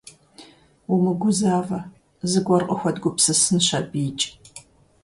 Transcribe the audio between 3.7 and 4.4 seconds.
абыикӏ.